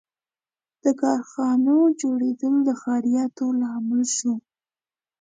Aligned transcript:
•د 0.83 0.85
کارخانو 1.01 1.75
جوړېدل 2.01 2.53
د 2.67 2.69
ښاریاتو 2.81 3.45
لامل 3.61 4.03
شو. 4.17 4.33